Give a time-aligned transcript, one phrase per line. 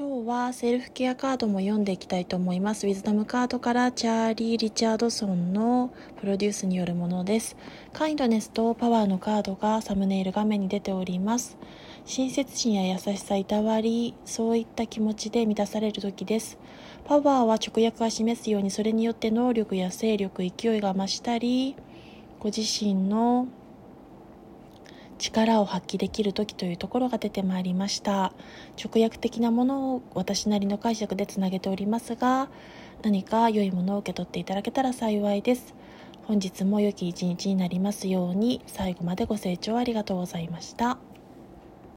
[0.00, 2.86] 今日はセルフケアカードも読んでいきたいと思います。
[2.86, 7.54] ウィズダムカードからチャーリー・リチャードソンのプロデュースによるものです。
[7.92, 11.58] カインドネスとパワーのカードがサムネイル画面に出ております。
[12.06, 16.56] 親切心や優しさ、いたわり、そういった気持ちで満たされる時です。
[17.04, 21.76] パワーは直訳が示すようにそれによって能力や勢力、勢いが増したり、
[22.38, 23.48] ご自身の
[25.20, 28.32] 力を発揮できる時というところが出てまいりました
[28.82, 32.48] 直訳的なものを私なりの解釈でつなげておりますが
[33.02, 35.74] 何か良いものを受け取っていただけたら幸いです
[36.24, 40.98] 本日も良き一日になりますように最後までご清聴ありがとうございました。